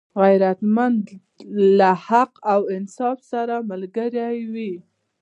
غیرتمند 0.21 1.03
له 1.77 1.89
حق 2.07 2.33
او 2.53 2.61
انصاف 2.75 3.17
سره 3.31 3.55
ملګری 3.69 4.39
وي 4.53 4.73